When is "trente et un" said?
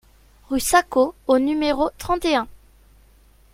1.99-2.47